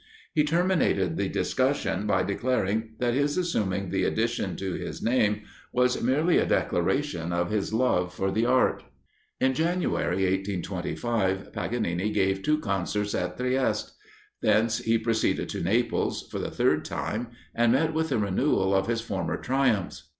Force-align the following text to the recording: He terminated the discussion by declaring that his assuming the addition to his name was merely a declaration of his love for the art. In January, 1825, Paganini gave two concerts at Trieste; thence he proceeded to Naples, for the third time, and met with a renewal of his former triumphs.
He 0.33 0.43
terminated 0.43 1.15
the 1.15 1.29
discussion 1.29 2.07
by 2.07 2.23
declaring 2.23 2.93
that 2.97 3.13
his 3.13 3.37
assuming 3.37 3.91
the 3.91 4.03
addition 4.03 4.55
to 4.55 4.73
his 4.73 5.03
name 5.03 5.43
was 5.71 6.01
merely 6.01 6.39
a 6.39 6.45
declaration 6.47 7.31
of 7.31 7.51
his 7.51 7.71
love 7.71 8.11
for 8.11 8.31
the 8.31 8.43
art. 8.43 8.81
In 9.39 9.53
January, 9.53 10.23
1825, 10.23 11.53
Paganini 11.53 12.09
gave 12.11 12.41
two 12.41 12.57
concerts 12.57 13.13
at 13.13 13.37
Trieste; 13.37 13.91
thence 14.41 14.79
he 14.79 14.97
proceeded 14.97 15.49
to 15.49 15.61
Naples, 15.61 16.27
for 16.31 16.39
the 16.39 16.49
third 16.49 16.83
time, 16.83 17.27
and 17.53 17.71
met 17.71 17.93
with 17.93 18.11
a 18.11 18.17
renewal 18.17 18.73
of 18.73 18.87
his 18.87 19.01
former 19.01 19.37
triumphs. 19.37 20.09